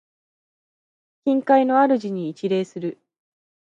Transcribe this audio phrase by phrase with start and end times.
[1.25, 2.97] 近海の主に一礼する。